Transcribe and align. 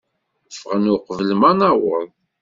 Ffɣen 0.55 0.91
uqbel 0.95 1.29
ma 1.39 1.51
nuweḍ-d. 1.59 2.11